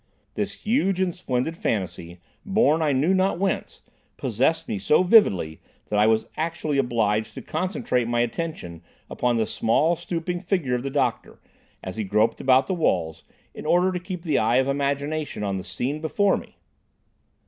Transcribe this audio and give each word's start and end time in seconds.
This 0.33 0.63
huge 0.65 0.99
and 0.99 1.15
splendid 1.15 1.55
fantasy, 1.55 2.19
borne 2.43 2.81
I 2.81 2.91
knew 2.91 3.13
not 3.13 3.37
whence, 3.37 3.83
possessed 4.17 4.67
me 4.67 4.79
so 4.79 5.03
vividly 5.03 5.59
that 5.89 5.99
I 5.99 6.07
was 6.07 6.25
actually 6.35 6.79
obliged 6.79 7.35
to 7.35 7.41
concentrate 7.43 8.07
my 8.07 8.21
attention 8.21 8.81
upon 9.11 9.37
the 9.37 9.45
small 9.45 9.95
stooping 9.95 10.39
figure 10.39 10.73
of 10.73 10.81
the 10.81 10.89
doctor, 10.89 11.39
as 11.83 11.97
he 11.97 12.03
groped 12.03 12.41
about 12.41 12.65
the 12.65 12.73
walls, 12.73 13.23
in 13.53 13.67
order 13.67 13.91
to 13.91 13.99
keep 14.03 14.23
the 14.23 14.39
eye 14.39 14.55
of 14.57 14.67
imagination 14.67 15.43
on 15.43 15.57
the 15.59 15.63
scene 15.63 16.01
before 16.01 16.35
me. 16.35 16.57